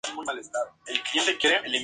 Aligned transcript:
Lo 0.01 0.07
describió 0.07 0.15
como 0.15 0.21
un 0.21 0.25
cambio 0.25 0.33
radical 0.33 0.61
de 0.85 0.91
dirección, 0.93 1.25
"un 1.51 1.59
anti-Valtari". 1.59 1.79